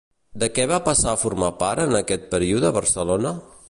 De 0.43 0.47
què 0.55 0.65
va 0.71 0.79
passar 0.87 1.13
a 1.13 1.21
formar 1.25 1.51
part 1.61 1.85
en 1.87 2.01
aquest 2.03 2.29
període 2.35 2.77
Barcelona? 2.83 3.41